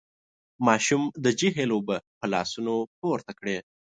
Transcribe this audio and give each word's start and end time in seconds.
ماشوم 0.67 1.03
د 1.23 1.25
جهيل 1.39 1.69
اوبه 1.75 1.97
په 2.19 2.25
لاسونو 2.33 2.73
پورته 2.99 3.31
کړې. 3.39 3.57